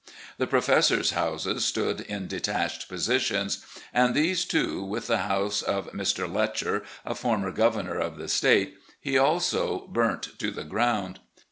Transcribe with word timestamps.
The 0.39 0.47
professors' 0.47 1.11
houses 1.11 1.63
stood 1.63 2.01
in 2.01 2.25
detached 2.25 2.89
positions, 2.89 3.63
and 3.93 4.15
these, 4.15 4.45
too, 4.45 4.83
with 4.83 5.05
the 5.05 5.19
house 5.19 5.61
of 5.61 5.91
Mr. 5.91 6.27
Letcher, 6.27 6.81
a 7.05 7.13
former 7.13 7.51
governor 7.51 7.99
of 7.99 8.17
the 8.17 8.27
State, 8.27 8.79
he 8.99 9.19
also 9.19 9.85
burnt 9.91 10.39
to 10.39 10.49
the 10.49 10.63
ground. 10.63 11.19